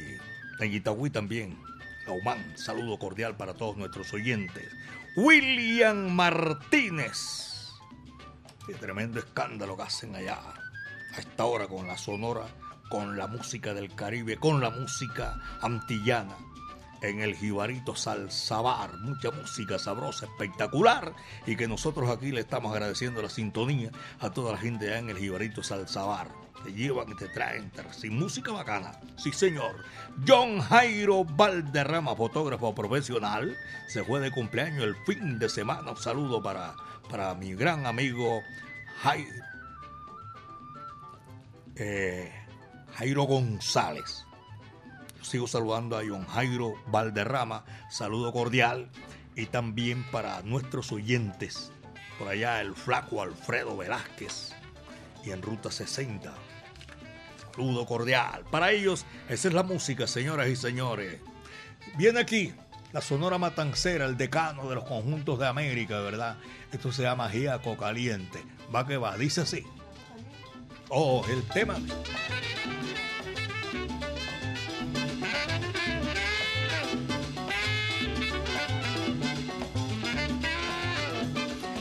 [0.61, 1.59] en Itagüí también.
[2.07, 4.73] Laumán, saludo cordial para todos nuestros oyentes.
[5.17, 7.73] William Martínez.
[8.69, 12.47] Qué tremendo escándalo que hacen allá a esta hora con la sonora,
[12.89, 16.37] con la música del Caribe, con la música antillana.
[17.01, 18.99] en el Jibarito Salsabar.
[18.99, 21.15] Mucha música sabrosa, espectacular.
[21.47, 25.11] Y que nosotros aquí le estamos agradeciendo la sintonía a toda la gente allá en
[25.11, 26.29] el Jibarito Salsabar.
[26.65, 28.99] Te llevan y te traen sin música bacana.
[29.17, 29.77] Sí, señor.
[30.27, 35.93] John Jairo Valderrama, fotógrafo profesional, se fue de cumpleaños el fin de semana.
[35.93, 36.75] Un saludo para,
[37.09, 38.43] para mi gran amigo
[39.03, 39.45] Jairo,
[41.77, 42.33] eh,
[42.95, 44.25] Jairo González
[45.29, 48.89] sigo saludando a John Jairo Valderrama, saludo cordial.
[49.37, 51.71] Y también para nuestros oyentes,
[52.19, 54.53] por allá el flaco Alfredo Velázquez
[55.25, 56.35] y en Ruta 60.
[57.55, 58.45] Saludo cordial.
[58.51, 61.21] Para ellos, esa es la música, señoras y señores.
[61.97, 62.53] Viene aquí
[62.93, 66.37] la Sonora Matancera, el decano de los conjuntos de América, ¿verdad?
[66.73, 68.43] Esto se llama Giaco Caliente.
[68.75, 69.65] Va que va, dice así.
[70.89, 71.77] Oh, el tema.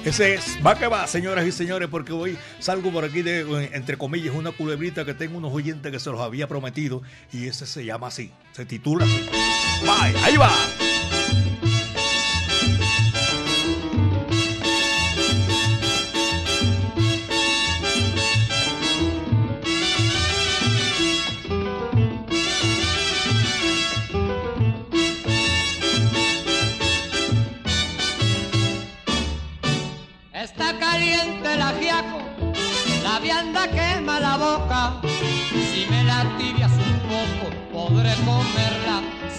[0.07, 3.41] Ese es, va que va, señoras y señores, porque hoy salgo por aquí de,
[3.73, 7.01] entre comillas, una culebrita que tengo unos oyentes que se los había prometido
[7.33, 9.27] y ese se llama así, se titula así.
[9.81, 10.86] Bye, ahí va.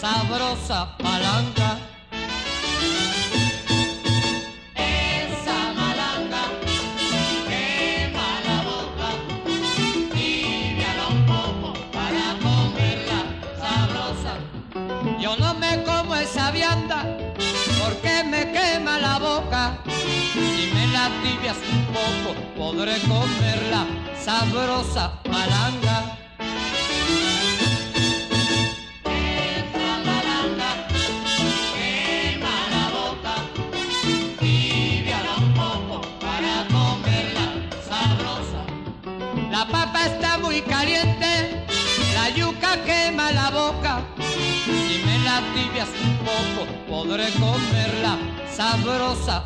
[0.09, 1.71] Sabrosa palanca.
[4.75, 6.43] Esa malanga
[7.49, 9.09] quema la boca.
[10.13, 13.21] Tibiala un poco para comerla
[13.63, 14.33] sabrosa.
[15.23, 16.99] Yo no me como esa vianda
[17.81, 19.63] porque me quema la boca.
[20.01, 23.83] Si me la tibias un poco, podré comerla
[24.25, 25.98] sabrosa malanga.
[42.85, 44.03] Quema la boca.
[44.19, 48.19] Si me la tibias un poco, podré comerla
[48.51, 49.45] sabrosa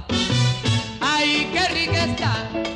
[1.00, 2.71] ¡Ay, qué rica!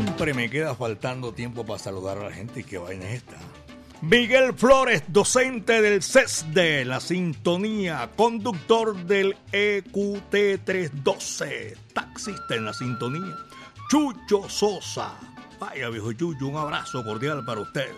[0.00, 3.36] Siempre me queda faltando tiempo para saludar a la gente y que vaina esta.
[4.00, 13.34] Miguel Flores, docente del CESDE, la sintonía, conductor del EQT 312, taxista en la sintonía.
[13.90, 15.18] Chucho Sosa,
[15.58, 17.90] vaya viejo Chucho, un abrazo cordial para usted.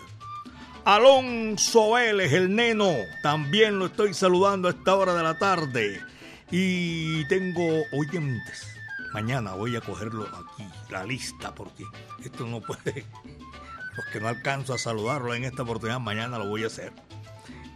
[0.85, 6.01] Alonso Vélez, el neno, también lo estoy saludando a esta hora de la tarde.
[6.49, 8.70] Y tengo oyentes
[9.13, 11.85] Mañana voy a cogerlo aquí, la lista, porque
[12.23, 13.05] esto no puede.
[13.95, 16.93] Los que no alcanzo a saludarlo en esta oportunidad, mañana lo voy a hacer.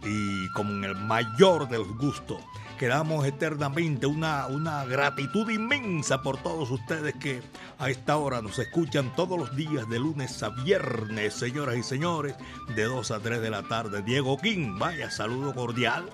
[0.02, 2.40] Y con el mayor de los gustos,
[2.78, 7.42] quedamos eternamente una, una gratitud inmensa por todos ustedes que
[7.78, 12.34] a esta hora nos escuchan todos los días de lunes a viernes, señoras y señores,
[12.74, 14.02] de 2 a 3 de la tarde.
[14.02, 16.08] Diego King, vaya saludo cordial.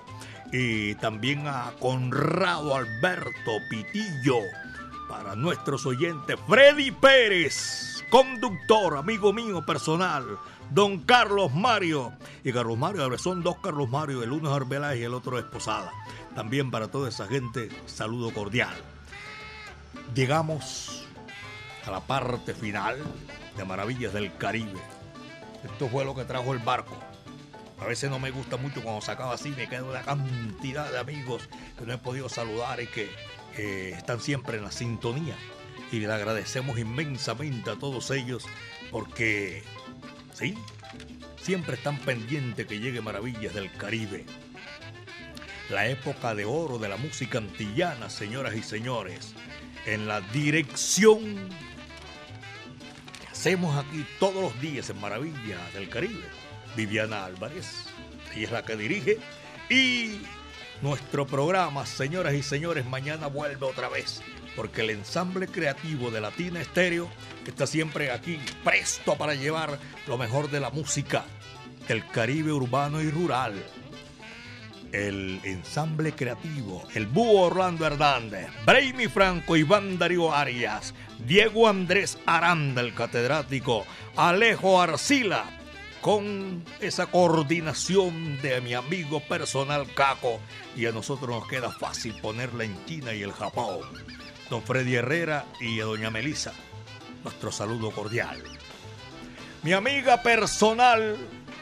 [0.51, 4.39] Y también a Conrado Alberto Pitillo
[5.13, 10.39] para nuestros oyentes, Freddy Pérez, conductor, amigo mío personal,
[10.71, 12.13] don Carlos Mario.
[12.43, 15.45] Y Carlos Mario, son dos Carlos Mario, el uno es Arbeláez y el otro es
[15.45, 15.91] Posada.
[16.33, 18.73] También para toda esa gente, saludo cordial.
[20.15, 21.05] Llegamos
[21.85, 22.97] a la parte final
[23.55, 24.81] de Maravillas del Caribe.
[25.63, 26.97] Esto fue lo que trajo el barco.
[27.79, 30.97] A veces no me gusta mucho cuando se acaba así, me queda una cantidad de
[30.97, 31.47] amigos
[31.77, 33.11] que no he podido saludar y que
[33.57, 35.35] están siempre en la sintonía.
[35.91, 38.45] Y le agradecemos inmensamente a todos ellos
[38.91, 39.63] porque,
[40.33, 40.57] sí,
[41.41, 44.25] siempre están pendientes que llegue Maravillas del Caribe.
[45.69, 49.33] La época de oro de la música antillana, señoras y señores.
[49.85, 51.35] En la dirección
[53.19, 56.23] que hacemos aquí todos los días en Maravillas del Caribe.
[56.75, 57.85] Viviana Álvarez,
[58.33, 59.19] ella es la que dirige.
[59.69, 60.19] Y
[60.83, 64.21] nuestro programa, señoras y señores, mañana vuelve otra vez.
[64.53, 67.09] Porque el ensamble creativo de Latina Estéreo
[67.47, 71.23] está siempre aquí presto para llevar lo mejor de la música
[71.87, 73.53] del Caribe urbano y rural.
[74.91, 80.93] El ensamble creativo, el Búho Orlando Hernández, Brainy Franco, Iván Darío Arias,
[81.25, 83.85] Diego Andrés Aranda, el catedrático,
[84.17, 85.45] Alejo Arcila,
[86.03, 90.41] con esa coordinación de mi amigo personal Caco,
[90.75, 93.79] y a nosotros nos queda fácil ponerla en China y el Japón.
[94.49, 96.51] Don Freddy Herrera y a doña Melisa,
[97.23, 98.43] nuestro saludo cordial.
[99.63, 101.15] Mi amiga personal,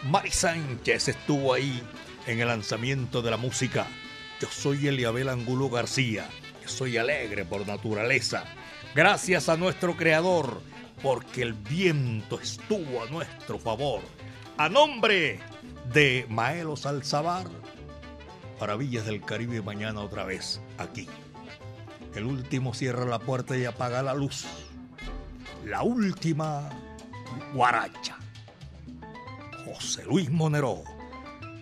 [0.10, 1.80] Mari Sánchez, estuvo ahí
[2.26, 3.86] en el lanzamiento de la música.
[4.42, 6.28] Yo soy Eliabel Angulo García,
[6.64, 8.46] yo soy alegre por naturaleza.
[8.96, 10.64] Gracias a nuestro creador,
[11.04, 14.02] porque el viento estuvo a nuestro favor.
[14.58, 15.40] A nombre
[15.94, 17.48] de Maelo Salzabar,
[18.60, 21.08] Maravillas del Caribe mañana otra vez, aquí.
[22.14, 24.46] El último cierra la puerta y apaga la luz.
[25.66, 26.70] La última
[27.54, 28.18] guaracha.
[29.66, 30.84] José Luis Monero.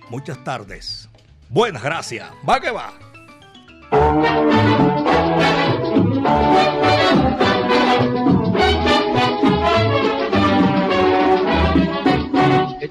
[0.09, 1.07] Muchas tardes.
[1.47, 2.29] Buenas gracias.
[2.47, 2.93] Va que va.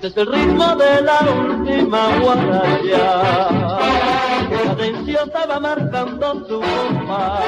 [0.00, 3.48] Este es el ritmo de la última guaraya,
[4.48, 7.42] cadenciosa va marcando su compás.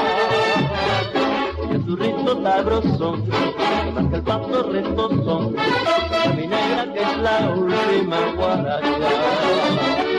[1.72, 4.80] Y su ritmo sabrosón, que marca el paso de
[6.34, 10.09] mi negra que es la última guaraya.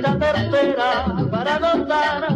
[0.00, 2.35] La tercera para gozar.